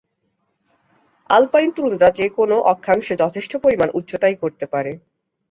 Alpine 1.29 1.69
tundra 1.71 2.09
যে 2.11 2.25
কোনও 2.29 2.57
অক্ষাংশে 2.63 3.13
যথেষ্ট 3.15 3.51
পরিমাণ 3.55 3.89
উচ্চতায় 3.93 4.35
ঘটতে 4.41 4.65
পারে। 4.65 4.91